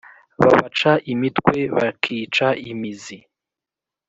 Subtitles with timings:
[0.39, 3.17] Babaca imitwe bakica imizi